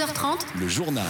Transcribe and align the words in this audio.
12h30, 0.00 0.38
le 0.58 0.66
journal. 0.66 1.04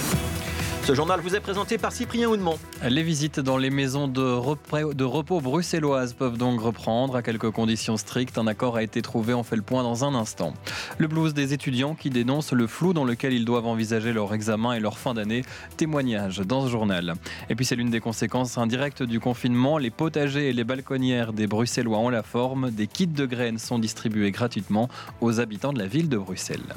Ce 0.82 0.94
journal 0.96 1.20
vous 1.20 1.36
est 1.36 1.40
présenté 1.40 1.78
par 1.78 1.92
Cyprien 1.92 2.28
Houdemont. 2.28 2.58
Les 2.82 3.04
visites 3.04 3.38
dans 3.38 3.56
les 3.56 3.70
maisons 3.70 4.08
de 4.08 4.20
repos, 4.20 4.94
de 4.94 5.04
repos 5.04 5.40
bruxelloises 5.40 6.12
peuvent 6.12 6.36
donc 6.36 6.60
reprendre 6.60 7.14
à 7.14 7.22
quelques 7.22 7.52
conditions 7.52 7.96
strictes. 7.96 8.36
Un 8.36 8.48
accord 8.48 8.74
a 8.74 8.82
été 8.82 9.00
trouvé, 9.00 9.32
on 9.32 9.44
fait 9.44 9.54
le 9.54 9.62
point 9.62 9.84
dans 9.84 10.04
un 10.04 10.16
instant. 10.16 10.54
Le 10.98 11.06
blues 11.06 11.34
des 11.34 11.52
étudiants 11.52 11.94
qui 11.94 12.10
dénoncent 12.10 12.52
le 12.52 12.66
flou 12.66 12.92
dans 12.92 13.04
lequel 13.04 13.32
ils 13.32 13.44
doivent 13.44 13.68
envisager 13.68 14.12
leur 14.12 14.34
examen 14.34 14.72
et 14.72 14.80
leur 14.80 14.98
fin 14.98 15.14
d'année. 15.14 15.44
Témoignage 15.76 16.38
dans 16.38 16.64
ce 16.64 16.70
journal. 16.70 17.14
Et 17.48 17.54
puis 17.54 17.64
c'est 17.64 17.76
l'une 17.76 17.90
des 17.90 18.00
conséquences 18.00 18.58
indirectes 18.58 19.04
du 19.04 19.20
confinement. 19.20 19.78
Les 19.78 19.90
potagers 19.90 20.48
et 20.48 20.52
les 20.52 20.64
balconnières 20.64 21.32
des 21.32 21.46
Bruxellois 21.46 21.98
ont 21.98 22.10
la 22.10 22.24
forme. 22.24 22.72
Des 22.72 22.88
kits 22.88 23.06
de 23.06 23.26
graines 23.26 23.58
sont 23.58 23.78
distribués 23.78 24.32
gratuitement 24.32 24.88
aux 25.20 25.38
habitants 25.38 25.72
de 25.72 25.78
la 25.78 25.86
ville 25.86 26.08
de 26.08 26.18
Bruxelles. 26.18 26.74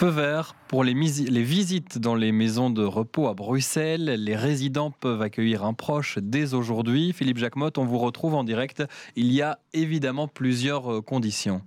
Feu 0.00 0.08
vert 0.08 0.54
pour 0.66 0.82
les, 0.82 0.94
les, 0.94 1.42
visites 1.42 1.98
dans 1.98 2.14
les 2.14 2.32
maisons 2.32 2.70
de 2.70 2.82
repos 2.82 3.28
à 3.28 3.34
Bruxelles. 3.34 4.06
Les 4.06 4.34
résidents 4.34 4.90
peuvent 4.90 5.20
accueillir 5.20 5.62
un 5.62 5.74
proche 5.74 6.16
dès 6.22 6.54
aujourd'hui. 6.54 7.12
Philippe 7.12 7.36
Jacquemotte, 7.36 7.76
on 7.76 7.84
vous 7.84 7.98
retrouve 7.98 8.34
en 8.34 8.42
direct. 8.42 8.82
Il 9.14 9.30
y 9.30 9.42
a 9.42 9.58
évidemment 9.74 10.26
plusieurs 10.26 10.90
euh, 10.90 11.02
conditions. 11.02 11.60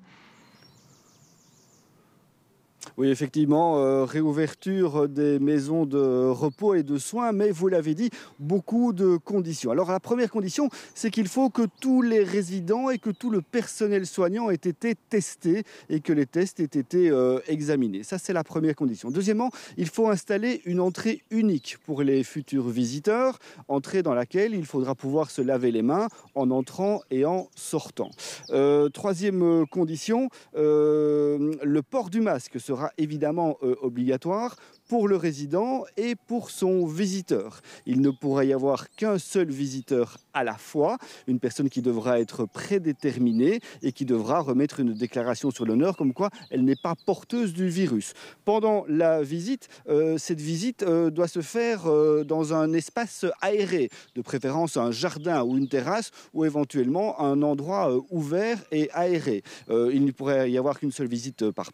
Oui, 2.96 3.10
effectivement, 3.10 3.80
euh, 3.80 4.06
réouverture 4.06 5.10
des 5.10 5.40
maisons 5.40 5.88
de 5.88 6.30
repos 6.30 6.76
et 6.76 6.84
de 6.84 7.00
soins, 7.00 7.32
mais 7.32 7.50
vous 7.50 7.68
l'avez 7.68 7.96
dit, 7.96 8.12
beaucoup 8.38 8.94
de 8.94 9.18
conditions. 9.18 9.72
Alors 9.72 9.92
la 9.92 10.00
première 10.00 10.30
condition, 10.30 10.70
c'est 10.94 11.10
qu'il 11.10 11.28
faut 11.28 11.50
que 11.50 11.64
tous 11.82 12.04
les 12.04 12.24
résidents 12.24 12.92
et 12.92 13.00
que 13.00 13.10
tout 13.10 13.32
le 13.32 13.42
personnel 13.42 14.06
soignant 14.06 14.52
aient 14.52 14.56
été 14.56 14.94
testés 15.10 15.64
et 15.90 16.02
que 16.02 16.14
les 16.14 16.28
tests 16.28 16.60
aient 16.60 16.66
été 16.66 17.10
euh, 17.10 17.40
examinés. 17.48 18.04
Ça, 18.04 18.20
c'est 18.20 18.32
la 18.32 18.44
première 18.44 18.76
condition. 18.76 19.10
Deuxièmement, 19.10 19.50
il 19.78 19.90
faut 19.90 20.10
installer 20.10 20.62
une 20.66 20.80
entrée 20.80 21.24
unique 21.32 21.78
pour 21.88 22.04
les 22.04 22.24
futurs 22.24 22.70
visiteurs, 22.70 23.40
entrée 23.70 24.04
dans 24.04 24.14
laquelle 24.14 24.54
il 24.54 24.66
faudra 24.68 24.94
pouvoir 24.94 25.32
se 25.32 25.42
laver 25.42 25.72
les 25.72 25.82
mains 25.82 26.10
en 26.36 26.52
entrant 26.52 27.02
et 27.10 27.26
en 27.26 27.50
sortant. 27.56 28.12
Euh, 28.52 28.90
troisième 28.90 29.66
condition, 29.66 30.30
le 30.54 31.82
port 31.82 32.12
du 32.12 32.22
masque 32.22 32.60
sera 32.60 32.83
évidemment 32.98 33.58
euh, 33.64 33.76
obligatoire 33.82 34.56
pour 34.88 35.08
le 35.08 35.16
résident 35.16 35.86
et 35.98 36.16
pour 36.16 36.50
son 36.50 36.86
visiteur. 36.86 37.62
Il 37.86 38.02
ne 38.02 38.10
pourra 38.10 38.46
y 38.46 38.54
avoir 38.54 38.90
qu'un 38.90 39.18
seul 39.18 39.50
visiteur 39.50 40.18
à 40.34 40.44
la 40.44 40.56
fois, 40.56 40.98
une 41.28 41.40
personne 41.40 41.70
qui 41.70 41.82
devra 41.82 42.20
être 42.20 42.46
prédéterminée 42.46 43.60
et 43.82 43.92
qui 43.92 44.06
devra 44.06 44.40
remettre 44.40 44.80
une 44.80 44.94
déclaration 44.94 45.52
sur 45.52 45.66
l'honneur 45.66 45.96
comme 45.96 46.14
quoi 46.14 46.30
elle 46.50 46.64
n'est 46.64 46.76
pas 46.76 46.96
porteuse 47.06 47.54
du 47.54 47.68
virus. 47.68 48.14
Pendant 48.46 48.86
la 48.88 49.22
visite, 49.22 49.68
euh, 49.88 50.18
cette 50.18 50.42
visite 50.42 50.84
euh, 50.84 51.10
doit 51.10 51.28
se 51.28 51.42
faire 51.42 51.88
euh, 51.88 52.24
dans 52.24 52.54
un 52.54 52.74
espace 52.74 53.26
aéré, 53.42 53.90
de 54.16 54.22
préférence 54.22 54.78
un 54.78 54.92
jardin 54.92 55.44
ou 55.44 55.58
une 55.58 55.68
terrasse 55.68 56.12
ou 56.34 56.46
éventuellement 56.46 57.20
un 57.20 57.42
endroit 57.42 57.92
ouvert 58.10 58.58
et 58.72 58.90
aéré. 58.92 59.44
il 59.70 60.06
ne 60.06 60.12
pourrait 60.12 60.50
y 60.52 60.58
avoir 60.58 60.80
qu'une 60.80 60.92
seule 60.92 61.08
visite 61.08 61.52
par 61.52 61.72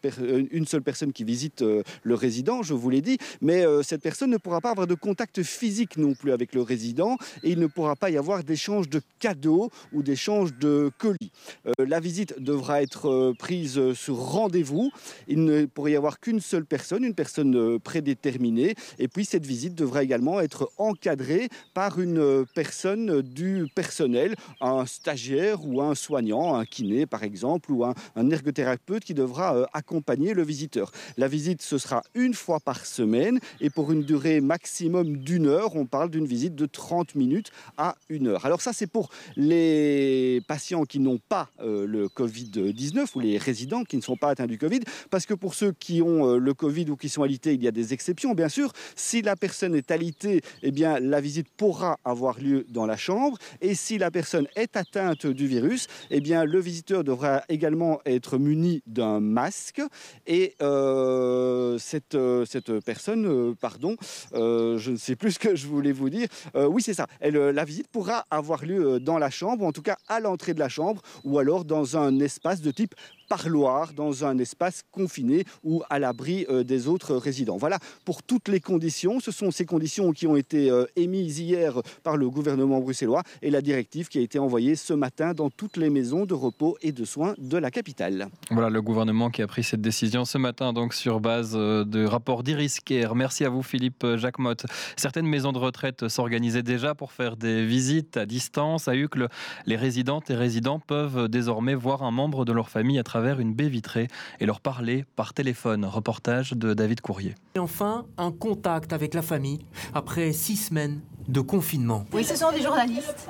une 0.52 0.66
seule 0.66 0.82
personne 0.82 1.14
qui 1.14 1.24
visite 1.24 1.62
le 1.62 2.14
résident, 2.14 2.62
je 2.64 2.74
vous 2.74 2.90
dit, 3.02 3.18
mais 3.42 3.64
cette 3.84 4.02
personne 4.02 4.30
ne 4.30 4.38
pourra 4.38 4.62
pas 4.62 4.72
avoir 4.72 4.88
de 4.88 4.96
contact 4.96 5.44
physique 5.44 5.98
non 5.98 6.14
plus 6.14 6.32
avec 6.32 6.54
le 6.54 6.62
résident 6.62 7.18
et 7.44 7.52
il 7.52 7.60
ne 7.60 7.68
pourra 7.68 7.96
pas 7.96 8.10
y 8.10 8.18
avoir 8.18 8.44
d'échange 8.44 8.90
de 8.90 9.02
cadeaux 9.20 9.70
ou 9.94 10.04
d'échange 10.04 10.54
de 10.56 10.92
colis. 10.98 11.32
Euh, 11.68 11.86
la 11.86 12.00
visite 12.00 12.42
devra 12.42 12.82
être 12.82 13.10
euh, 13.10 13.34
prise 13.38 13.94
sur 13.94 14.18
rendez-vous. 14.18 14.92
Il 15.28 15.44
ne 15.44 15.66
pourrait 15.66 15.94
y 15.94 15.96
avoir 15.96 16.20
qu'une 16.20 16.40
seule 16.40 16.66
personne, 16.66 17.04
une 17.04 17.14
personne 17.14 17.56
euh, 17.56 17.80
prédéterminée. 17.80 18.76
Et 18.98 19.08
puis 19.08 19.26
cette 19.26 19.46
visite 19.46 19.76
devra 19.76 20.04
également 20.04 20.40
être 20.40 20.72
encadrée 20.78 21.50
par 21.74 22.00
une 22.00 22.46
personne 22.54 23.22
du 23.22 23.66
personnel, 23.76 24.36
un 24.62 24.86
stagiaire 24.86 25.66
ou 25.66 25.82
un 25.82 25.96
soignant, 25.96 26.56
un 26.56 26.66
kiné 26.66 27.06
par 27.06 27.24
exemple, 27.24 27.72
ou 27.72 27.86
un, 27.86 27.94
un 28.16 28.30
ergothérapeute 28.30 29.04
qui 29.04 29.14
devra 29.14 29.68
accompagner 29.74 30.34
le 30.34 30.44
visiteur. 30.44 30.92
La 31.18 31.28
visite, 31.28 31.62
ce 31.62 31.78
sera 31.78 32.04
une 32.14 32.34
fois 32.34 32.60
par 32.60 32.86
semaine 32.90 33.40
et 33.62 33.70
pour 33.70 33.92
une 33.92 34.04
durée 34.04 34.42
maximum 34.42 35.18
d'une 35.18 35.48
heure. 35.48 35.76
On 35.76 35.86
parle 35.86 36.10
d'une 36.10 36.26
visite 36.26 36.56
de 36.56 36.66
30 36.66 37.16
minutes 37.16 37.52
à 37.78 37.96
une 38.10 38.28
heure. 38.28 38.46
Alors 38.46 38.62
ça, 38.62 38.74
c'est 38.74 38.88
pour 38.88 39.10
les 39.36 40.42
patients 40.48 40.84
qui 40.84 41.00
n'ont 41.00 41.20
pas 41.30 41.50
euh, 41.62 41.86
le 41.86 42.08
Covid-19 42.08 43.08
ou 43.16 43.20
les 43.20 43.38
résidents 43.38 43.84
qui 43.84 43.98
ne 43.98 44.02
sont 44.02 44.18
pas 44.18 44.30
atteints 44.30 44.48
du 44.48 44.58
Covid, 44.58 44.82
parce 45.10 45.26
que 45.26 45.34
pour 45.34 45.54
ceux 45.54 45.72
qui 45.72 46.02
ont 46.02 46.28
euh, 46.28 46.38
le 46.38 46.54
Covid 46.54 46.90
ou 46.90 46.96
qui 46.96 47.10
sont 47.10 47.24
alités, 47.24 47.54
il 47.54 47.64
y 47.64 47.68
a 47.68 47.72
des 47.72 47.94
exceptions, 47.94 48.34
bien 48.34 48.50
sûr. 48.50 48.72
Si 48.96 49.22
la 49.22 49.36
personne 49.36 49.76
est 49.76 49.92
alitée, 49.92 50.42
eh 50.64 50.72
bien, 50.72 51.00
la 51.00 51.22
visite 51.22 51.48
pourra 51.56 52.00
avoir 52.04 52.40
lieu 52.40 52.66
dans 52.70 52.86
la 52.86 52.98
chambre. 52.98 53.38
Et 53.62 53.76
si 53.76 53.98
la 53.98 54.12
personne 54.12 54.48
est 54.56 54.76
atteinte 54.76 55.28
du 55.28 55.48
virus, 55.48 55.88
eh 56.10 56.22
bien, 56.22 56.46
le 56.46 56.60
visiteur 56.60 57.04
devra 57.04 57.44
également 57.50 58.00
être 58.06 58.38
muni 58.38 58.82
d'un 58.88 59.20
masque. 59.20 59.82
Et 60.28 60.56
euh, 60.62 61.78
cette, 61.78 62.18
cette 62.46 62.79
personne, 62.82 63.56
pardon, 63.56 63.96
je 64.34 64.92
ne 64.92 64.98
sais 64.98 65.16
plus 65.16 65.34
ce 65.34 65.40
que 65.40 65.56
je 65.56 65.68
voulais 65.68 65.92
vous 65.92 66.10
dire. 66.10 66.28
oui, 66.56 66.82
c'est 66.82 66.94
ça. 66.94 67.08
La 67.22 67.66
visite 67.66 67.88
pourra 67.88 68.26
avoir 68.30 68.66
lieu 68.66 68.96
euh, 68.96 69.00
dans 69.00 69.18
la 69.18 69.30
chambre, 69.30 69.66
en 69.66 69.72
tout 69.72 69.82
cas 69.82 69.98
à 70.08 70.20
l'entrée 70.20 70.54
de 70.54 70.60
la 70.60 70.70
chambre, 70.70 71.02
ou 71.24 71.40
alors 71.40 71.66
dans 71.66 71.98
un 71.98 72.20
espace 72.20 72.62
de 72.62 72.72
type 72.72 72.96
parloir 73.30 73.94
dans 73.94 74.26
un 74.26 74.38
espace 74.40 74.84
confiné 74.92 75.46
ou 75.64 75.84
à 75.90 76.00
l'abri 76.00 76.46
euh, 76.50 76.64
des 76.64 76.88
autres 76.88 77.16
résidents. 77.16 77.58
Voilà 77.58 77.78
pour 78.04 78.24
toutes 78.24 78.48
les 78.48 78.60
conditions. 78.60 79.20
Ce 79.20 79.32
sont 79.32 79.52
ces 79.52 79.66
conditions 79.66 80.12
qui 80.12 80.26
ont 80.26 80.36
été 80.36 80.72
euh, 80.72 80.86
émises 80.96 81.40
hier 81.40 81.80
par 82.04 82.18
le 82.18 82.30
gouvernement 82.30 82.80
bruxellois 82.80 83.22
et 83.44 83.52
la 83.52 83.62
directive 83.62 84.08
qui 84.08 84.18
a 84.18 84.22
été 84.22 84.40
envoyée 84.40 84.76
ce 84.76 84.94
matin 84.94 85.34
dans 85.34 85.52
toutes 85.52 85.78
les 85.78 85.92
maisons 85.92 86.26
de 86.26 86.34
repos 86.34 86.76
et 86.82 86.92
de 86.92 87.06
soins 87.06 87.36
de 87.38 87.58
la 87.58 87.70
capitale. 87.70 88.30
Voilà 88.50 88.70
le 88.70 88.82
gouvernement 88.82 89.30
qui 89.30 89.44
a 89.44 89.48
pris 89.48 89.64
cette 89.64 89.82
décision 89.82 90.26
ce 90.26 90.40
matin 90.40 90.74
donc 90.74 90.96
sur 90.96 91.20
base 91.20 91.54
de 91.54 92.06
rapport 92.06 92.42
d'Iris 92.42 92.80
Kerr. 92.84 93.14
Merci 93.14 93.46
à 93.46 93.50
vous 93.50 93.62
Philippe 93.62 94.06
Jacquemotte. 94.16 94.66
Certaines 94.98 95.28
maisons 95.28 95.52
de 95.52 95.60
retraite 95.60 96.08
s'organisaient 96.08 96.64
déjà 96.64 96.96
pour 96.96 97.12
faire 97.12 97.38
des 97.38 97.64
visites 97.64 98.18
à 98.18 98.26
distance. 98.26 98.88
À 98.88 98.96
Uccle, 98.96 99.28
les 99.68 99.76
résidentes 99.76 100.32
et 100.32 100.36
résidents 100.36 100.80
peuvent 100.80 101.28
désormais 101.28 101.76
voir 101.76 102.02
un 102.02 102.12
membre 102.12 102.44
de 102.44 102.54
leur 102.54 102.70
famille 102.70 102.98
à 102.98 103.04
travers 103.04 103.19
une 103.20 103.54
baie 103.54 103.70
vitrée 103.70 104.08
et 104.40 104.46
leur 104.46 104.62
parler 104.62 105.06
par 105.16 105.34
téléphone. 105.34 105.86
Reportage 105.86 106.54
de 106.54 106.74
David 106.74 107.02
Courrier. 107.02 107.36
Et 107.56 107.60
enfin, 107.60 108.06
un 108.18 108.32
contact 108.32 108.94
avec 108.94 109.14
la 109.14 109.22
famille 109.22 109.60
après 109.94 110.32
six 110.32 110.56
semaines 110.56 111.02
de 111.28 111.42
confinement. 111.42 112.06
Oui, 112.14 112.24
ce 112.24 112.36
sont 112.36 112.52
des 112.52 112.62
journalistes. 112.62 113.28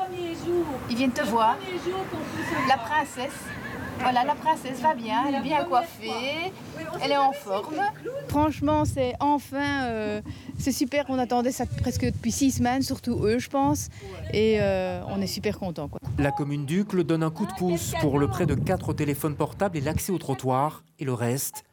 Ils 0.90 0.96
viennent 0.96 1.12
te 1.12 1.24
voir. 1.24 1.58
La 2.68 2.78
princesse 2.78 3.34
voilà, 4.00 4.24
la 4.24 4.36
princesse 4.36 4.80
va 4.80 4.94
bien, 4.94 5.26
elle 5.28 5.36
est 5.36 5.42
bien 5.42 5.64
coiffée, 5.66 6.52
elle 7.02 7.12
est 7.12 7.18
en 7.18 7.32
forme. 7.32 7.82
Franchement, 8.28 8.86
c'est 8.86 9.14
enfin, 9.20 9.84
euh, 9.84 10.22
c'est 10.58 10.72
super, 10.72 11.06
on 11.10 11.20
attendait 11.20 11.52
ça 11.52 11.66
presque 11.66 12.06
depuis 12.06 12.32
six 12.32 12.52
semaines, 12.52 12.82
surtout 12.82 13.20
eux, 13.24 13.40
je 13.40 13.50
pense, 13.50 13.90
et 14.34 14.58
euh, 14.62 15.02
on 15.08 15.22
est 15.22 15.28
super 15.28 15.60
contents. 15.60 15.90
La 16.18 16.32
commune 16.32 16.66
d'Ucle 16.66 17.04
donne 17.04 17.24
un 17.24 17.32
coup 17.32 17.46
de 17.46 17.54
pouce 17.54 17.94
pour 18.02 18.20
le 18.20 18.28
prêt 18.28 18.46
de 18.46 18.56
quatre 18.56 18.94
téléphones 18.94 19.36
portables 19.36 19.78
et 19.78 19.82
l'accès 19.82 20.12
au 20.12 20.18
trottoir, 20.18 20.84
et 21.00 21.06
le 21.06 21.14
reste 21.14 21.64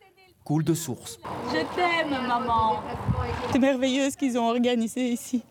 coule 0.45 0.65
de 0.65 0.75
source. 0.75 1.19
Je 1.49 1.59
t'aime, 1.75 2.27
maman. 2.27 2.81
C'est 3.51 3.59
merveilleux 3.59 4.11
ce 4.11 4.17
qu'ils 4.17 4.39
ont 4.39 4.49
organisé 4.49 5.09
ici. 5.09 5.43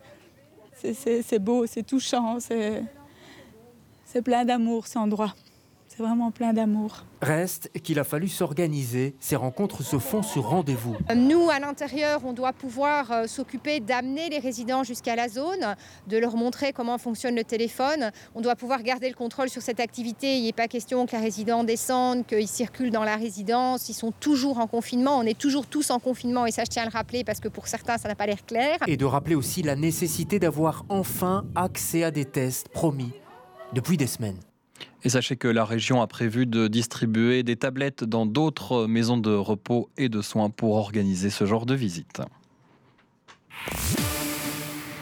C'est 0.73 1.39
beau, 1.39 1.65
c'est 1.65 1.83
touchant, 1.83 2.37
c'est 2.39 2.83
plein 4.23 4.45
d'amour 4.45 4.87
cet 4.87 4.97
endroit. 4.97 5.33
C'est 5.95 6.03
vraiment 6.03 6.29
plein 6.29 6.51
d'amour. 6.51 7.05
Reste 7.21 7.71
qu'il 7.81 7.99
a 7.99 8.03
fallu 8.03 8.27
s'organiser. 8.27 9.15
Ces 9.21 9.37
rencontres 9.37 9.81
se 9.81 9.97
font 9.97 10.23
sur 10.23 10.43
rendez-vous. 10.43 10.97
Nous, 11.15 11.49
à 11.49 11.59
l'intérieur, 11.59 12.19
on 12.25 12.33
doit 12.33 12.51
pouvoir 12.51 13.11
euh, 13.11 13.27
s'occuper 13.27 13.79
d'amener 13.79 14.29
les 14.29 14.39
résidents 14.39 14.83
jusqu'à 14.83 15.15
la 15.15 15.29
zone, 15.29 15.75
de 16.07 16.17
leur 16.17 16.35
montrer 16.35 16.73
comment 16.73 16.97
fonctionne 16.97 17.35
le 17.35 17.45
téléphone. 17.45 18.11
On 18.35 18.41
doit 18.41 18.57
pouvoir 18.57 18.83
garder 18.83 19.07
le 19.07 19.15
contrôle 19.15 19.49
sur 19.49 19.61
cette 19.61 19.79
activité. 19.79 20.37
Il 20.37 20.43
n'est 20.43 20.51
pas 20.51 20.67
question 20.67 21.05
que 21.05 21.13
les 21.13 21.21
résidents 21.21 21.63
descendent, 21.63 22.25
qu'ils 22.25 22.49
circulent 22.49 22.91
dans 22.91 23.05
la 23.05 23.15
résidence. 23.15 23.87
Ils 23.87 23.93
sont 23.93 24.11
toujours 24.11 24.59
en 24.59 24.67
confinement. 24.67 25.17
On 25.17 25.23
est 25.23 25.39
toujours 25.39 25.65
tous 25.65 25.91
en 25.91 25.99
confinement 25.99 26.45
et 26.45 26.51
ça, 26.51 26.65
je 26.65 26.71
tiens 26.71 26.83
à 26.83 26.87
le 26.87 26.91
rappeler 26.91 27.23
parce 27.23 27.39
que 27.39 27.47
pour 27.47 27.67
certains, 27.67 27.97
ça 27.97 28.09
n'a 28.09 28.15
pas 28.15 28.25
l'air 28.25 28.45
clair. 28.45 28.79
Et 28.87 28.97
de 28.97 29.05
rappeler 29.05 29.35
aussi 29.35 29.61
la 29.63 29.77
nécessité 29.77 30.39
d'avoir 30.39 30.83
enfin 30.89 31.45
accès 31.55 32.03
à 32.03 32.11
des 32.11 32.25
tests 32.25 32.67
promis 32.67 33.13
depuis 33.71 33.95
des 33.95 34.07
semaines. 34.07 34.39
Et 35.05 35.09
sachez 35.09 35.35
que 35.35 35.47
la 35.47 35.65
région 35.65 36.01
a 36.01 36.07
prévu 36.07 36.47
de 36.47 36.67
distribuer 36.67 37.43
des 37.43 37.55
tablettes 37.55 38.03
dans 38.03 38.25
d'autres 38.25 38.87
maisons 38.87 39.17
de 39.17 39.29
repos 39.29 39.87
et 39.97 40.09
de 40.09 40.19
soins 40.23 40.49
pour 40.49 40.73
organiser 40.77 41.29
ce 41.29 41.45
genre 41.45 41.67
de 41.67 41.75
visite. 41.75 42.23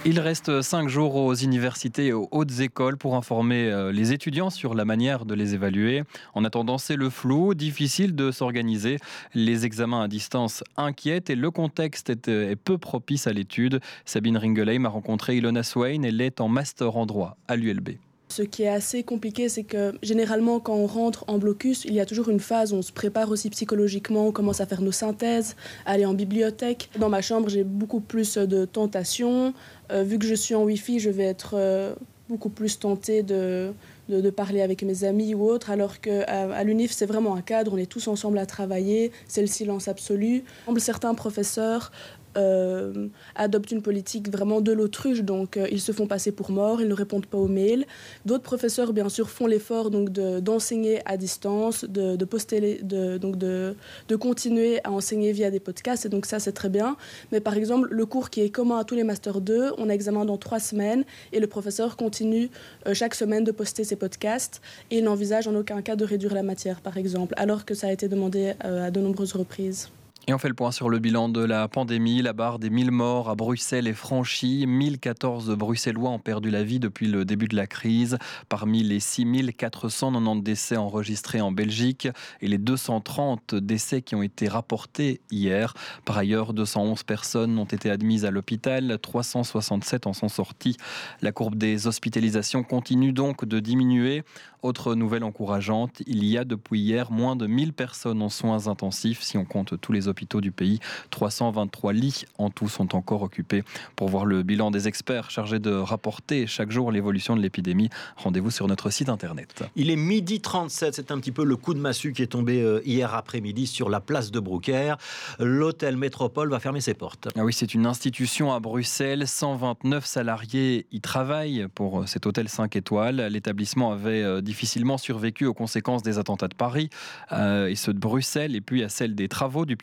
Il 0.05 0.19
reste 0.19 0.61
cinq 0.61 0.89
jours 0.89 1.15
aux 1.15 1.33
universités 1.33 2.07
et 2.07 2.13
aux 2.13 2.27
hautes 2.31 2.59
écoles 2.59 2.97
pour 2.97 3.15
informer 3.15 3.71
euh, 3.71 3.93
les 3.93 4.11
étudiants 4.11 4.49
sur 4.49 4.73
la 4.73 4.83
manière 4.83 5.23
de 5.23 5.33
les 5.33 5.53
évaluer. 5.53 6.03
En 6.33 6.43
attendant, 6.43 6.77
c'est 6.77 6.97
le 6.97 7.09
flou, 7.09 7.53
difficile 7.53 8.13
de 8.13 8.29
s'organiser. 8.29 8.97
Les 9.33 9.65
examens 9.65 10.01
à 10.01 10.09
distance 10.09 10.65
inquiètent 10.75 11.29
et 11.29 11.35
le 11.35 11.49
contexte 11.49 12.09
est, 12.09 12.27
euh, 12.27 12.53
peu 12.61 12.77
propice 12.77 13.27
à 13.27 13.31
l'étude. 13.31 13.79
Sabine 14.03 14.35
Ringelheim 14.35 14.83
a 14.83 14.89
rencontré 14.89 15.37
Ilona 15.37 15.63
Swain. 15.63 16.03
Elle 16.03 16.19
est 16.19 16.41
en 16.41 16.49
master 16.49 16.97
en 16.97 17.05
droit 17.05 17.37
à 17.47 17.55
l'ULB. 17.55 17.91
Ce 18.33 18.41
qui 18.41 18.63
est 18.63 18.67
assez 18.67 19.03
compliqué, 19.03 19.47
c'est 19.47 19.61
que 19.61 19.93
généralement, 20.01 20.59
quand 20.59 20.73
on 20.73 20.87
rentre 20.87 21.23
en 21.27 21.37
blocus, 21.37 21.85
il 21.85 21.93
y 21.93 21.99
a 21.99 22.05
toujours 22.07 22.29
une 22.29 22.39
phase 22.39 22.73
où 22.73 22.77
on 22.77 22.81
se 22.81 22.91
prépare 22.91 23.29
aussi 23.29 23.51
psychologiquement, 23.51 24.25
on 24.25 24.31
commence 24.31 24.59
à 24.59 24.65
faire 24.65 24.81
nos 24.81 24.91
synthèses, 24.91 25.55
aller 25.85 26.03
en 26.03 26.15
bibliothèque. 26.15 26.89
Dans 26.97 27.09
ma 27.09 27.21
chambre, 27.21 27.47
j'ai 27.49 27.63
beaucoup 27.63 27.99
plus 27.99 28.39
de 28.39 28.65
tentations. 28.65 29.53
Euh, 29.91 30.01
vu 30.01 30.17
que 30.17 30.25
je 30.25 30.33
suis 30.33 30.55
en 30.55 30.63
Wi-Fi, 30.63 30.99
je 30.99 31.11
vais 31.11 31.25
être 31.25 31.51
euh, 31.53 31.93
beaucoup 32.27 32.49
plus 32.49 32.79
tentée 32.79 33.21
de, 33.21 33.71
de, 34.09 34.29
parler 34.31 34.63
avec 34.63 34.81
mes 34.81 35.03
amis 35.03 35.35
ou 35.35 35.43
autres, 35.47 35.69
alors 35.69 36.01
qu'à 36.01 36.23
à, 36.23 36.63
l'UNIF, 36.63 36.91
c'est 36.91 37.05
vraiment 37.05 37.35
un 37.35 37.43
cadre, 37.43 37.73
on 37.73 37.77
est 37.77 37.85
tous 37.85 38.07
ensemble 38.07 38.39
à 38.39 38.47
travailler, 38.47 39.11
c'est 39.27 39.41
le 39.41 39.47
silence 39.47 39.87
absolu. 39.87 40.43
Certains 40.77 41.13
professeurs 41.13 41.91
euh, 42.37 43.07
adoptent 43.35 43.71
une 43.71 43.81
politique 43.81 44.29
vraiment 44.29 44.61
de 44.61 44.71
l'autruche, 44.71 45.21
donc 45.21 45.57
euh, 45.57 45.67
ils 45.71 45.81
se 45.81 45.91
font 45.91 46.07
passer 46.07 46.31
pour 46.31 46.51
morts, 46.51 46.81
ils 46.81 46.87
ne 46.87 46.93
répondent 46.93 47.25
pas 47.25 47.37
aux 47.37 47.47
mails. 47.47 47.85
D'autres 48.25 48.43
professeurs, 48.43 48.93
bien 48.93 49.09
sûr, 49.09 49.29
font 49.29 49.47
l'effort 49.47 49.89
donc 49.89 50.09
d'enseigner 50.09 51.01
à 51.05 51.17
distance, 51.17 51.85
de, 51.85 52.25
poster, 52.25 52.79
donc 52.83 53.37
de, 53.37 53.75
continuer 54.19 54.79
à 54.83 54.91
enseigner 54.91 55.31
via 55.31 55.51
des 55.51 55.59
podcasts, 55.59 56.05
et 56.05 56.09
donc 56.09 56.25
ça 56.25 56.39
c'est 56.39 56.51
très 56.51 56.69
bien. 56.69 56.97
Mais 57.31 57.39
par 57.39 57.55
exemple, 57.55 57.87
le 57.91 58.05
cours 58.05 58.29
qui 58.29 58.41
est 58.41 58.49
commun 58.49 58.79
à 58.79 58.83
tous 58.83 58.95
les 58.95 59.03
masters 59.03 59.41
2, 59.41 59.73
on 59.77 59.89
a 59.89 59.93
examen 59.93 60.25
dans 60.25 60.37
trois 60.37 60.59
semaines, 60.59 61.03
et 61.31 61.39
le 61.39 61.47
professeur 61.47 61.97
continue 61.97 62.49
euh, 62.87 62.93
chaque 62.93 63.15
semaine 63.15 63.43
de 63.43 63.51
poster 63.51 63.83
ses 63.83 63.95
podcasts, 63.95 64.61
et 64.91 64.99
il 64.99 65.03
n'envisage 65.03 65.47
en 65.47 65.55
aucun 65.55 65.81
cas 65.81 65.95
de 65.95 66.05
réduire 66.05 66.33
la 66.33 66.43
matière, 66.43 66.81
par 66.81 66.97
exemple, 66.97 67.33
alors 67.37 67.65
que 67.65 67.73
ça 67.73 67.87
a 67.87 67.91
été 67.91 68.07
demandé 68.07 68.53
à 68.59 68.91
de 68.91 68.99
nombreuses 68.99 69.33
reprises. 69.33 69.89
Et 70.25 70.33
on 70.33 70.37
fait 70.37 70.47
le 70.47 70.53
point 70.53 70.71
sur 70.71 70.87
le 70.87 70.99
bilan 70.99 71.27
de 71.27 71.43
la 71.43 71.67
pandémie. 71.67 72.21
La 72.21 72.31
barre 72.31 72.57
des 72.57 72.69
1000 72.69 72.91
morts 72.91 73.29
à 73.29 73.35
Bruxelles 73.35 73.89
est 73.89 73.93
franchie. 73.93 74.65
1014 74.65 75.49
Bruxellois 75.57 76.11
ont 76.11 76.19
perdu 76.19 76.49
la 76.49 76.63
vie 76.63 76.79
depuis 76.79 77.07
le 77.07 77.25
début 77.25 77.49
de 77.49 77.57
la 77.57 77.67
crise. 77.67 78.17
Parmi 78.47 78.83
les 78.83 79.01
6490 79.01 80.41
décès 80.41 80.77
enregistrés 80.77 81.41
en 81.41 81.51
Belgique 81.51 82.07
et 82.39 82.47
les 82.47 82.57
230 82.57 83.55
décès 83.55 84.01
qui 84.01 84.15
ont 84.15 84.23
été 84.23 84.47
rapportés 84.47 85.19
hier. 85.29 85.73
Par 86.05 86.17
ailleurs, 86.17 86.53
211 86.53 87.03
personnes 87.03 87.59
ont 87.59 87.65
été 87.65 87.89
admises 87.89 88.23
à 88.23 88.31
l'hôpital. 88.31 88.97
367 89.01 90.07
en 90.07 90.13
sont 90.13 90.29
sortis. 90.29 90.77
La 91.21 91.33
courbe 91.33 91.55
des 91.55 91.85
hospitalisations 91.85 92.63
continue 92.63 93.11
donc 93.11 93.43
de 93.43 93.59
diminuer. 93.59 94.23
Autre 94.61 94.95
nouvelle 94.95 95.25
encourageante, 95.25 96.01
il 96.07 96.23
y 96.23 96.37
a 96.37 96.45
depuis 96.45 96.79
hier 96.79 97.11
moins 97.11 97.35
de 97.35 97.47
1000 97.47 97.73
personnes 97.73 98.21
en 98.21 98.29
soins 98.29 98.67
intensifs 98.67 99.21
si 99.21 99.37
on 99.37 99.43
compte 99.43 99.81
tous 99.81 99.91
les 99.91 100.07
hôpitaux 100.07 100.12
du 100.41 100.51
pays. 100.51 100.79
323 101.11 101.93
lits 101.93 102.25
en 102.37 102.49
tout 102.49 102.69
sont 102.69 102.95
encore 102.95 103.21
occupés. 103.21 103.63
Pour 103.95 104.09
voir 104.09 104.25
le 104.25 104.43
bilan 104.43 104.71
des 104.71 104.87
experts 104.87 105.29
chargés 105.29 105.59
de 105.59 105.71
rapporter 105.71 106.47
chaque 106.47 106.71
jour 106.71 106.91
l'évolution 106.91 107.35
de 107.35 107.41
l'épidémie, 107.41 107.89
rendez-vous 108.17 108.51
sur 108.51 108.67
notre 108.67 108.89
site 108.89 109.09
internet. 109.09 109.63
Il 109.75 109.89
est 109.89 109.95
midi 109.95 110.39
37, 110.39 110.95
c'est 110.95 111.11
un 111.11 111.19
petit 111.19 111.31
peu 111.31 111.43
le 111.43 111.55
coup 111.55 111.73
de 111.73 111.79
massue 111.79 112.13
qui 112.13 112.21
est 112.21 112.27
tombé 112.27 112.61
euh, 112.61 112.81
hier 112.85 113.13
après-midi 113.13 113.67
sur 113.67 113.89
la 113.89 113.99
place 113.99 114.31
de 114.31 114.39
Brouckère. 114.39 114.97
L'hôtel 115.39 115.97
Métropole 115.97 116.49
va 116.49 116.59
fermer 116.59 116.81
ses 116.81 116.93
portes. 116.93 117.27
Ah 117.35 117.43
oui, 117.43 117.53
c'est 117.53 117.73
une 117.73 117.85
institution 117.85 118.53
à 118.53 118.59
Bruxelles. 118.59 119.27
129 119.27 120.05
salariés 120.05 120.87
y 120.91 121.01
travaillent 121.01 121.67
pour 121.75 122.01
euh, 122.01 122.05
cet 122.05 122.25
hôtel 122.25 122.49
5 122.49 122.75
étoiles. 122.75 123.17
L'établissement 123.31 123.91
avait 123.91 124.23
euh, 124.23 124.41
difficilement 124.41 124.97
survécu 124.97 125.45
aux 125.45 125.53
conséquences 125.53 126.03
des 126.03 126.17
attentats 126.17 126.47
de 126.47 126.55
Paris 126.55 126.89
euh, 127.31 127.67
et 127.67 127.75
ceux 127.75 127.93
de 127.93 127.99
Bruxelles, 127.99 128.55
et 128.55 128.61
puis 128.61 128.83
à 128.83 128.89
celle 128.89 129.15
des 129.15 129.27
travaux 129.27 129.65
du 129.65 129.77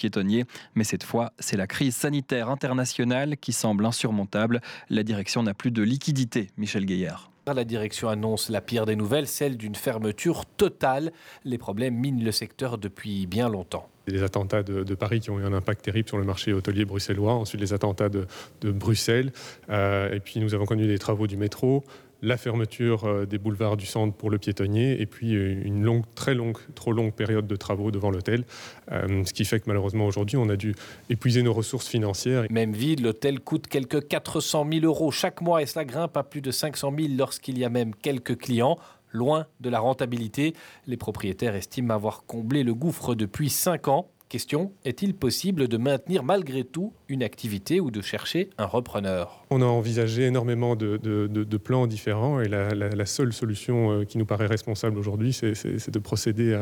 Mais 0.74 0.84
cette 0.84 1.04
fois, 1.04 1.32
c'est 1.38 1.56
la 1.56 1.66
crise 1.66 1.96
sanitaire 1.96 2.48
internationale 2.48 3.36
qui 3.36 3.52
semble 3.52 3.86
insurmontable. 3.86 4.60
La 4.88 5.02
direction 5.02 5.42
n'a 5.42 5.54
plus 5.54 5.70
de 5.70 5.82
liquidité. 5.82 6.48
Michel 6.56 6.86
Gaillard. 6.86 7.30
La 7.46 7.64
direction 7.64 8.08
annonce 8.08 8.48
la 8.48 8.60
pire 8.60 8.86
des 8.86 8.94
nouvelles, 8.94 9.26
celle 9.26 9.56
d'une 9.56 9.74
fermeture 9.74 10.46
totale. 10.46 11.10
Les 11.44 11.58
problèmes 11.58 11.94
minent 11.94 12.22
le 12.22 12.30
secteur 12.30 12.78
depuis 12.78 13.26
bien 13.26 13.48
longtemps. 13.48 13.88
Les 14.06 14.22
attentats 14.22 14.62
de, 14.62 14.94
Paris 14.94 15.20
qui 15.20 15.30
ont 15.30 15.40
eu 15.40 15.44
un 15.44 15.52
impact 15.52 15.84
terrible 15.84 16.08
sur 16.08 16.18
le 16.18 16.24
marché 16.24 16.52
hôtelier 16.52 16.84
bruxellois, 16.84 17.34
ensuite 17.34 17.60
les 17.60 17.72
attentats 17.72 18.08
de, 18.08 18.26
Bruxelles, 18.62 19.32
euh, 19.68 20.12
et 20.12 20.20
puis 20.20 20.38
nous 20.38 20.54
avons 20.54 20.64
connu 20.64 20.86
des 20.86 20.98
travaux 20.98 21.26
du 21.26 21.36
métro, 21.36 21.82
la 22.22 22.36
fermeture 22.36 23.04
euh, 23.04 23.26
des 23.26 23.38
boulevards 23.38 23.76
du 23.76 23.86
centre 23.86 24.14
pour 24.14 24.30
le 24.30 24.38
piétonnier 24.38 25.00
et 25.00 25.06
puis 25.06 25.34
euh, 25.34 25.62
une 25.64 25.82
longue, 25.82 26.04
très 26.14 26.34
longue, 26.34 26.58
trop 26.74 26.92
longue 26.92 27.12
période 27.12 27.46
de 27.46 27.56
travaux 27.56 27.90
devant 27.90 28.10
l'hôtel. 28.10 28.44
Euh, 28.92 29.24
ce 29.24 29.32
qui 29.32 29.44
fait 29.44 29.60
que 29.60 29.64
malheureusement 29.66 30.06
aujourd'hui, 30.06 30.36
on 30.36 30.48
a 30.48 30.56
dû 30.56 30.74
épuiser 31.08 31.42
nos 31.42 31.52
ressources 31.52 31.88
financières. 31.88 32.44
Même 32.50 32.72
vide, 32.72 33.00
l'hôtel 33.00 33.40
coûte 33.40 33.66
quelques 33.66 34.06
400 34.08 34.66
000 34.72 34.84
euros 34.84 35.10
chaque 35.10 35.40
mois 35.40 35.62
et 35.62 35.66
cela 35.66 35.84
grimpe 35.84 36.16
à 36.16 36.22
plus 36.22 36.40
de 36.40 36.50
500 36.50 36.92
000 36.98 37.08
lorsqu'il 37.16 37.58
y 37.58 37.64
a 37.64 37.68
même 37.68 37.94
quelques 37.94 38.36
clients. 38.36 38.78
Loin 39.12 39.46
de 39.58 39.68
la 39.68 39.80
rentabilité, 39.80 40.54
les 40.86 40.96
propriétaires 40.96 41.56
estiment 41.56 41.94
avoir 41.94 42.24
comblé 42.26 42.62
le 42.62 42.74
gouffre 42.74 43.16
depuis 43.16 43.50
5 43.50 43.88
ans. 43.88 44.08
Question, 44.30 44.70
est-il 44.84 45.14
possible 45.14 45.66
de 45.66 45.76
maintenir 45.76 46.22
malgré 46.22 46.62
tout 46.62 46.92
une 47.08 47.24
activité 47.24 47.80
ou 47.80 47.90
de 47.90 48.00
chercher 48.00 48.48
un 48.58 48.64
repreneur? 48.64 49.44
On 49.50 49.60
a 49.60 49.64
envisagé 49.64 50.22
énormément 50.22 50.76
de, 50.76 51.56
plans 51.56 51.88
différents 51.88 52.40
et 52.40 52.46
la, 52.46 53.06
seule 53.06 53.32
solution 53.32 53.90
euh, 53.90 54.04
qui 54.04 54.18
nous 54.18 54.26
paraît 54.26 54.46
responsable 54.46 54.98
aujourd'hui, 54.98 55.32
c'est 55.32 55.90
de 55.90 55.98
procéder 55.98 56.56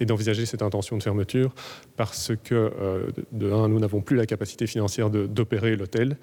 et 0.00 0.04
d'envisager 0.04 0.44
cette 0.44 0.60
intention 0.60 0.98
de 0.98 1.02
fermeture 1.02 1.54
parce 1.96 2.32
que, 2.44 2.54
euh, 2.54 3.06
de 3.32 3.50
un, 3.50 3.68
nous 3.68 3.80
n'avons 3.80 4.02
plus 4.02 4.16
la 4.16 4.26
capacité 4.26 4.66
financière 4.66 5.08
d'opérer 5.08 5.76
l'hôtel 5.76 6.18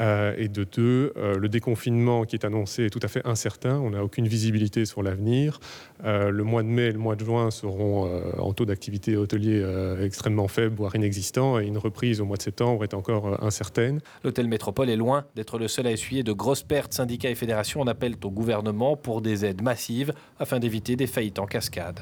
euh, 0.00 0.32
et 0.38 0.48
de 0.48 0.64
deux, 0.64 1.12
le 1.38 1.50
déconfinement 1.50 2.24
qui 2.24 2.34
est 2.34 2.46
annoncé 2.46 2.84
est 2.86 2.90
tout 2.90 3.00
à 3.02 3.08
fait 3.08 3.26
incertain. 3.26 3.78
On 3.78 3.90
n'a 3.90 4.02
aucune 4.02 4.26
visibilité 4.26 4.86
sur 4.86 5.02
l'avenir. 5.02 5.60
le 6.02 6.42
mois 6.44 6.62
de 6.62 6.68
mai 6.68 6.84
et 6.84 6.92
le 6.92 6.98
mois 6.98 7.14
de 7.14 7.22
juin 7.22 7.50
seront 7.50 8.10
en 8.38 8.54
taux 8.54 8.64
d'activité 8.64 9.18
hôtelier 9.18 9.62
extrêmement 10.00 10.45
faible, 10.48 10.76
voire 10.76 10.94
inexistant, 10.94 11.58
et 11.58 11.66
une 11.66 11.78
reprise 11.78 12.20
au 12.20 12.24
mois 12.24 12.36
de 12.36 12.42
septembre 12.42 12.84
est 12.84 12.94
encore 12.94 13.26
euh, 13.26 13.36
incertaine. 13.40 14.00
L'hôtel 14.24 14.48
Métropole 14.48 14.90
est 14.90 14.96
loin 14.96 15.24
d'être 15.34 15.58
le 15.58 15.68
seul 15.68 15.86
à 15.86 15.92
essuyer 15.92 16.22
de 16.22 16.32
grosses 16.32 16.62
pertes. 16.62 16.92
Syndicats 16.92 17.30
et 17.30 17.34
fédérations 17.34 17.80
en 17.80 17.86
appellent 17.86 18.16
au 18.24 18.30
gouvernement 18.30 18.96
pour 18.96 19.20
des 19.20 19.44
aides 19.44 19.62
massives 19.62 20.12
afin 20.38 20.58
d'éviter 20.58 20.96
des 20.96 21.06
faillites 21.06 21.38
en 21.38 21.46
cascade. 21.46 22.00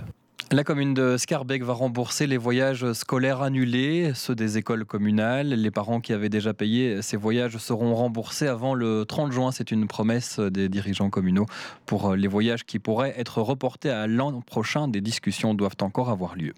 La 0.52 0.62
commune 0.62 0.92
de 0.92 1.16
Scarbeck 1.16 1.62
va 1.62 1.72
rembourser 1.72 2.26
les 2.26 2.36
voyages 2.36 2.92
scolaires 2.92 3.40
annulés, 3.40 4.12
ceux 4.14 4.34
des 4.34 4.58
écoles 4.58 4.84
communales. 4.84 5.48
Les 5.48 5.70
parents 5.70 6.00
qui 6.00 6.12
avaient 6.12 6.28
déjà 6.28 6.52
payé 6.52 7.00
ces 7.00 7.16
voyages 7.16 7.56
seront 7.56 7.94
remboursés 7.94 8.46
avant 8.46 8.74
le 8.74 9.04
30 9.06 9.32
juin. 9.32 9.52
C'est 9.52 9.70
une 9.70 9.88
promesse 9.88 10.38
des 10.38 10.68
dirigeants 10.68 11.08
communaux 11.08 11.46
pour 11.86 12.14
les 12.14 12.28
voyages 12.28 12.64
qui 12.64 12.78
pourraient 12.78 13.14
être 13.16 13.40
reportés 13.40 13.90
à 13.90 14.06
l'an 14.06 14.42
prochain. 14.42 14.86
Des 14.86 15.00
discussions 15.00 15.54
doivent 15.54 15.76
encore 15.80 16.10
avoir 16.10 16.36
lieu. 16.36 16.52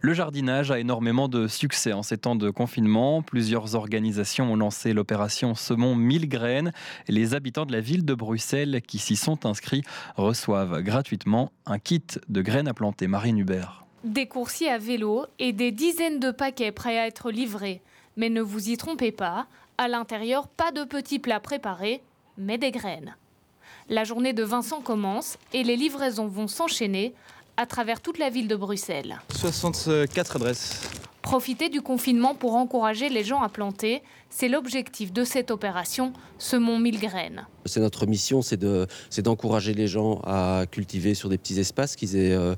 Le 0.00 0.14
jardinage 0.14 0.70
a 0.70 0.78
énormément 0.78 1.28
de 1.28 1.48
succès 1.48 1.92
en 1.92 2.04
ces 2.04 2.18
temps 2.18 2.36
de 2.36 2.50
confinement. 2.50 3.22
Plusieurs 3.22 3.74
organisations 3.74 4.52
ont 4.52 4.56
lancé 4.56 4.92
l'opération 4.92 5.56
Semons 5.56 5.96
1000 5.96 6.28
graines. 6.28 6.72
Les 7.08 7.34
habitants 7.34 7.66
de 7.66 7.72
la 7.72 7.80
ville 7.80 8.04
de 8.04 8.14
Bruxelles 8.14 8.80
qui 8.86 8.98
s'y 8.98 9.16
sont 9.16 9.44
inscrits 9.44 9.82
reçoivent 10.16 10.82
gratuitement 10.82 11.50
un 11.66 11.80
kit 11.80 12.04
de 12.28 12.42
graines 12.42 12.68
à 12.68 12.74
planter. 12.74 13.07
Marine 13.08 13.38
Hubert. 13.38 13.86
Des 14.04 14.26
coursiers 14.26 14.68
à 14.68 14.78
vélo 14.78 15.24
et 15.38 15.52
des 15.52 15.72
dizaines 15.72 16.20
de 16.20 16.30
paquets 16.30 16.72
prêts 16.72 16.98
à 16.98 17.06
être 17.06 17.30
livrés. 17.30 17.80
Mais 18.16 18.28
ne 18.28 18.42
vous 18.42 18.68
y 18.68 18.76
trompez 18.76 19.12
pas, 19.12 19.46
à 19.78 19.88
l'intérieur, 19.88 20.46
pas 20.46 20.72
de 20.72 20.84
petits 20.84 21.18
plats 21.18 21.40
préparés, 21.40 22.02
mais 22.36 22.58
des 22.58 22.70
graines. 22.70 23.16
La 23.88 24.04
journée 24.04 24.34
de 24.34 24.42
Vincent 24.42 24.82
commence 24.82 25.38
et 25.54 25.64
les 25.64 25.76
livraisons 25.76 26.28
vont 26.28 26.48
s'enchaîner 26.48 27.14
à 27.56 27.64
travers 27.64 28.00
toute 28.00 28.18
la 28.18 28.28
ville 28.28 28.46
de 28.46 28.56
Bruxelles. 28.56 29.18
64 29.30 30.36
adresses. 30.36 30.82
Profiter 31.22 31.68
du 31.68 31.82
confinement 31.82 32.34
pour 32.34 32.54
encourager 32.54 33.08
les 33.08 33.24
gens 33.24 33.42
à 33.42 33.48
planter, 33.48 34.02
c'est 34.30 34.48
l'objectif 34.48 35.12
de 35.12 35.24
cette 35.24 35.50
opération 35.50 36.12
Semons 36.38 36.78
mille 36.78 37.00
graines. 37.00 37.46
C'est 37.64 37.80
notre 37.80 38.06
mission, 38.06 38.40
c'est 38.42 38.56
d'encourager 39.22 39.74
les 39.74 39.88
gens 39.88 40.20
à 40.24 40.64
cultiver 40.70 41.14
sur 41.14 41.28
des 41.28 41.36
petits 41.36 41.58
espaces, 41.58 41.96
qu'ils 41.96 42.16
aient 42.16 42.32
euh, 42.32 42.54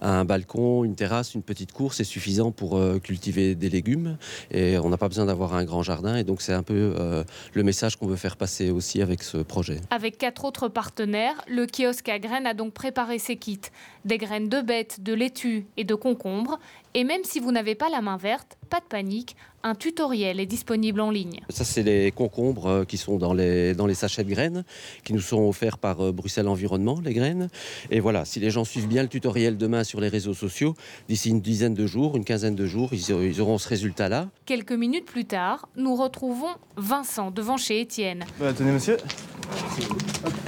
un 0.00 0.24
balcon, 0.24 0.84
une 0.84 0.94
terrasse, 0.94 1.34
une 1.34 1.42
petite 1.42 1.72
cour, 1.72 1.92
c'est 1.92 2.04
suffisant 2.04 2.52
pour 2.52 2.76
euh, 2.76 2.98
cultiver 2.98 3.54
des 3.54 3.68
légumes. 3.68 4.16
Et 4.50 4.78
on 4.78 4.88
n'a 4.88 4.96
pas 4.96 5.08
besoin 5.08 5.26
d'avoir 5.26 5.54
un 5.54 5.64
grand 5.64 5.82
jardin. 5.82 6.16
Et 6.16 6.24
donc 6.24 6.40
c'est 6.40 6.52
un 6.52 6.62
peu 6.62 6.94
euh, 6.98 7.24
le 7.52 7.62
message 7.62 7.96
qu'on 7.96 8.06
veut 8.06 8.16
faire 8.16 8.36
passer 8.36 8.70
aussi 8.70 9.02
avec 9.02 9.22
ce 9.22 9.38
projet. 9.38 9.80
Avec 9.90 10.16
quatre 10.16 10.44
autres 10.44 10.68
partenaires, 10.68 11.34
le 11.48 11.66
kiosque 11.66 12.08
à 12.08 12.18
graines 12.18 12.46
a 12.46 12.54
donc 12.54 12.72
préparé 12.72 13.18
ses 13.18 13.36
kits. 13.36 13.60
Des 14.04 14.18
graines 14.18 14.48
de 14.48 14.60
bêtes, 14.60 15.02
de 15.02 15.12
laitue 15.12 15.66
et 15.76 15.84
de 15.84 15.94
concombre 15.94 16.58
Et 16.96 17.02
même 17.02 17.24
si 17.24 17.40
vous 17.40 17.50
n'avez 17.50 17.74
pas 17.74 17.88
la 17.88 18.00
main 18.00 18.16
verte, 18.16 18.56
pas 18.70 18.78
de 18.78 18.84
panique, 18.84 19.34
un 19.64 19.74
tutoriel 19.74 20.38
est 20.38 20.46
disponible 20.46 21.00
en 21.00 21.10
ligne. 21.10 21.40
Ça, 21.48 21.64
c'est 21.64 21.82
les 21.82 22.12
concombres 22.12 22.66
euh, 22.66 22.84
qui 22.84 22.98
sont 22.98 23.16
dans 23.16 23.34
les, 23.34 23.74
dans 23.74 23.86
les 23.86 23.94
sachets 23.94 24.22
de 24.22 24.30
graines, 24.30 24.64
qui 25.02 25.12
nous 25.12 25.20
sont 25.20 25.40
offerts 25.40 25.78
par 25.78 26.00
euh, 26.00 26.12
Bruxelles 26.12 26.46
Environnement, 26.46 27.00
les 27.04 27.12
graines. 27.12 27.48
Et 27.90 27.98
voilà, 27.98 28.24
si 28.24 28.38
les 28.38 28.50
gens 28.50 28.64
suivent 28.64 28.86
bien 28.86 29.02
le 29.02 29.08
tutoriel 29.08 29.56
demain 29.56 29.82
sur 29.82 30.00
les 30.00 30.08
réseaux 30.08 30.34
sociaux, 30.34 30.74
d'ici 31.08 31.30
une 31.30 31.40
dizaine 31.40 31.74
de 31.74 31.86
jours, 31.86 32.16
une 32.16 32.24
quinzaine 32.24 32.54
de 32.54 32.66
jours, 32.66 32.90
ils, 32.92 33.10
ils 33.10 33.40
auront 33.40 33.58
ce 33.58 33.68
résultat-là. 33.68 34.28
Quelques 34.46 34.72
minutes 34.72 35.06
plus 35.06 35.24
tard, 35.24 35.68
nous 35.76 35.96
retrouvons 35.96 36.54
Vincent 36.76 37.32
devant 37.32 37.56
chez 37.56 37.80
Étienne. 37.80 38.24
Bah, 38.38 38.52
tenez, 38.52 38.70
monsieur. 38.70 38.98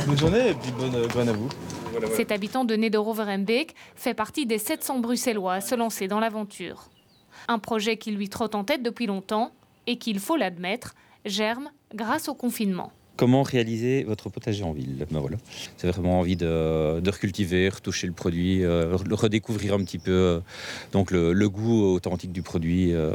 Bonne 0.06 0.18
journée 0.18 0.50
et 0.50 0.54
puis 0.54 0.70
bonne 0.78 1.06
graine 1.08 1.28
à 1.28 1.32
vous. 1.32 1.48
Cet 2.14 2.32
habitant 2.32 2.64
de 2.64 2.74
Nederoverembeek 2.76 3.74
fait 3.94 4.14
partie 4.14 4.46
des 4.46 4.58
700 4.58 5.00
Bruxellois 5.00 5.54
à 5.54 5.60
se 5.60 5.74
lancer 5.74 6.08
dans 6.08 6.20
l'aventure. 6.20 6.88
Un 7.48 7.58
projet 7.58 7.96
qui 7.96 8.10
lui 8.10 8.28
trotte 8.28 8.54
en 8.54 8.64
tête 8.64 8.82
depuis 8.82 9.06
longtemps 9.06 9.52
et 9.86 9.98
qu'il 9.98 10.18
faut 10.18 10.36
l'admettre, 10.36 10.94
germe 11.24 11.70
grâce 11.94 12.28
au 12.28 12.34
confinement. 12.34 12.92
Comment 13.16 13.42
réaliser 13.42 14.04
votre 14.04 14.28
potager 14.28 14.62
en 14.62 14.73
ville? 14.73 15.06
Ben 15.11 15.20
voilà. 15.20 15.38
C'est 15.78 15.88
vraiment 15.88 16.20
envie 16.20 16.37
de, 16.37 17.00
de, 17.00 17.11
recultiver, 17.11 17.70
retoucher 17.70 18.06
le 18.06 18.12
produit, 18.12 18.62
euh, 18.62 18.96
redécouvrir 19.11 19.73
un 19.75 19.85
petit 19.85 19.99
peu 19.99 20.11
euh, 20.11 20.40
donc 20.92 21.11
le, 21.11 21.32
le, 21.32 21.49
goût 21.49 21.94
authentique 21.94 22.32
du 22.32 22.42
produit. 22.42 22.92
Euh, 22.92 23.12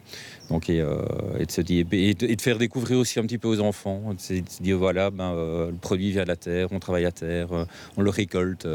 donc 0.50 0.68
et, 0.68 0.78
de 0.80 1.50
se 1.50 1.60
dire, 1.60 1.86
et, 1.92 2.14
de, 2.14 2.42
faire 2.42 2.58
découvrir 2.58 2.98
aussi 2.98 3.20
un 3.20 3.22
petit 3.22 3.38
peu 3.38 3.48
aux 3.48 3.60
enfants, 3.60 4.12
de 4.14 4.20
se, 4.20 4.34
dire 4.60 4.78
voilà, 4.78 5.10
ben, 5.10 5.34
le 5.34 5.76
produit 5.80 6.10
vient 6.10 6.24
de 6.24 6.28
la 6.28 6.36
terre, 6.36 6.68
on 6.72 6.80
travaille 6.80 7.04
à 7.04 7.12
terre, 7.12 7.48
on 7.96 8.02
le 8.02 8.10
récolte, 8.10 8.66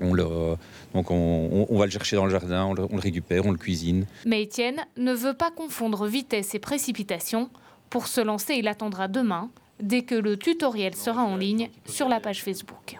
on 0.00 0.14
le, 0.14 0.24
donc 0.94 1.10
on, 1.10 1.66
on, 1.68 1.78
va 1.78 1.84
le 1.84 1.90
chercher 1.90 2.16
dans 2.16 2.24
le 2.24 2.30
jardin, 2.30 2.64
on 2.64 2.74
le, 2.74 2.84
on 2.90 2.96
le 2.96 3.02
récupère, 3.02 3.44
on 3.46 3.52
le 3.52 3.58
cuisine. 3.58 4.06
Mais 4.24 4.42
Étienne 4.42 4.80
ne 4.96 5.12
veut 5.12 5.34
pas 5.34 5.50
confondre 5.50 6.06
vitesse 6.06 6.54
et 6.54 6.58
précipitation. 6.58 7.50
Pour 7.90 8.06
se 8.06 8.20
lancer, 8.20 8.54
il 8.54 8.68
attendra 8.68 9.08
demain, 9.08 9.50
dès 9.80 10.02
que 10.02 10.14
le 10.14 10.36
tutoriel 10.36 10.94
sera 10.94 11.24
en 11.24 11.36
ligne 11.36 11.70
sur 11.86 12.08
la 12.08 12.20
page 12.20 12.42
Facebook. 12.42 12.98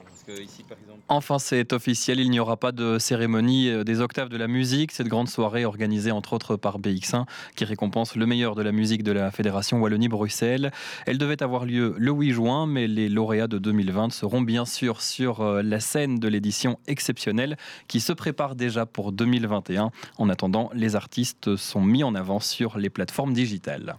Enfin, 1.09 1.40
c'est 1.40 1.73
officiel, 1.73 2.20
il 2.20 2.30
n'y 2.30 2.38
aura 2.38 2.56
pas 2.56 2.70
de 2.70 2.99
cérémonie 2.99 3.85
des 3.85 4.00
octaves 4.00 4.28
de 4.28 4.37
la 4.37 4.47
musique. 4.47 4.92
Cette 4.92 5.09
grande 5.09 5.28
soirée 5.28 5.64
organisée 5.64 6.12
entre 6.12 6.35
autres 6.35 6.56
par 6.56 6.78
BX1 6.78 7.25
qui 7.56 7.64
récompense 7.64 8.14
le 8.14 8.26
meilleur 8.26 8.54
de 8.54 8.62
la 8.62 8.70
musique 8.70 9.02
de 9.02 9.11
la 9.11 9.32
Fédération 9.32 9.80
Wallonie-Bruxelles. 9.80 10.70
Elle 11.06 11.18
devait 11.18 11.42
avoir 11.42 11.64
lieu 11.64 11.94
le 11.99 12.12
8 12.12 12.30
juin, 12.30 12.66
mais 12.66 12.87
les 12.87 13.09
lauréats 13.09 13.49
de 13.49 13.59
2020 13.59 14.12
seront 14.12 14.40
bien 14.40 14.64
sûr 14.64 15.02
sur 15.02 15.42
la 15.44 15.80
scène 15.80 16.20
de 16.20 16.28
l'édition 16.28 16.78
exceptionnelle 16.87 17.56
qui 17.88 17.99
se 17.99 18.12
prépare 18.12 18.54
déjà 18.54 18.87
pour 18.87 19.11
2021. 19.11 19.90
En 20.18 20.28
attendant, 20.28 20.70
les 20.75 20.94
artistes 20.94 21.56
sont 21.56 21.80
mis 21.80 22.04
en 22.04 22.14
avant 22.14 22.38
sur 22.38 22.78
les 22.78 22.90
plateformes 22.90 23.32
digitales. 23.32 23.97